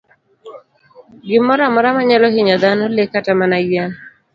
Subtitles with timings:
[1.27, 3.91] Gimoro amora manyalo hinyo dhano, le, kata mana yien.